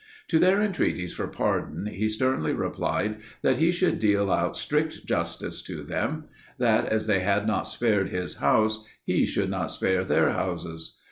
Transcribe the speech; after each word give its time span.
To 0.29 0.39
their 0.39 0.59
entreaties 0.63 1.13
for 1.13 1.27
pardon, 1.27 1.85
he 1.85 2.09
sternly 2.09 2.53
replied, 2.53 3.17
that 3.43 3.57
he 3.59 3.71
should 3.71 3.99
deal 3.99 4.31
out 4.31 4.57
strict 4.57 5.05
justice 5.05 5.61
to 5.61 5.83
them; 5.83 6.23
that 6.57 6.87
as 6.87 7.05
they 7.05 7.19
had 7.19 7.45
not 7.45 7.67
spared 7.67 8.09
his 8.09 8.37
house, 8.37 8.83
he 9.03 9.27
should 9.27 9.51
not 9.51 9.69
spare 9.69 10.03
their 10.03 10.31
houses. 10.31 10.97